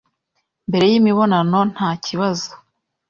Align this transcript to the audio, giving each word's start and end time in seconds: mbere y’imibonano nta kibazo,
mbere 0.67 0.85
y’imibonano 0.91 1.59
nta 1.73 1.89
kibazo, 2.05 2.51